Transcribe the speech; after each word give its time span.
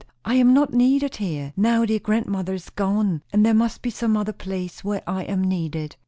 I 0.25 0.33
am 0.33 0.51
not 0.51 0.73
needed 0.73 1.17
here, 1.17 1.53
now 1.55 1.85
dear 1.85 1.99
grandmother 1.99 2.55
is 2.55 2.71
gone; 2.71 3.21
and 3.31 3.45
there 3.45 3.53
must 3.53 3.83
be 3.83 3.91
some 3.91 4.17
other 4.17 4.33
place 4.33 4.83
where 4.83 5.03
I 5.05 5.25
am 5.25 5.43
needed." 5.43 5.95